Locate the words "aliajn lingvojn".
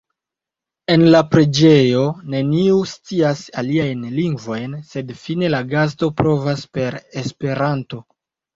3.63-4.75